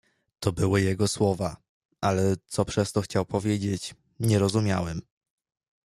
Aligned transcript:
"To 0.39 0.51
były 0.51 0.81
jego 0.81 1.07
słowa, 1.07 1.57
ale 2.01 2.35
co 2.47 2.65
przez 2.65 2.91
to 2.91 3.01
chciał 3.01 3.25
powiedzieć, 3.25 3.95
nie 4.19 4.39
rozumiałem." 4.39 5.01